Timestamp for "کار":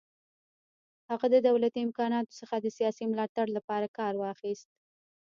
3.97-4.13